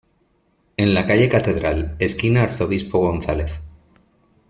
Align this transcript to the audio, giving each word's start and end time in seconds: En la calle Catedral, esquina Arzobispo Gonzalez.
En 0.77 0.95
la 0.95 1.05
calle 1.05 1.29
Catedral, 1.29 1.95
esquina 1.99 2.41
Arzobispo 2.41 2.97
Gonzalez. 2.97 3.59